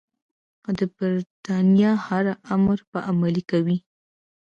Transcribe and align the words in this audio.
او 0.65 0.71
د 0.79 0.81
برټانیې 0.95 1.91
هر 2.05 2.25
امر 2.55 2.77
به 2.91 2.99
عملي 3.09 3.43
کوي. 3.51 3.77